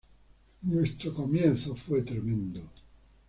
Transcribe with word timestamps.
Nuestro 0.63 1.13
comienzo 1.13 1.75
fue 1.75 2.01
tremendo. 2.01 2.61